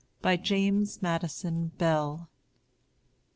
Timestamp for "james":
0.37-1.01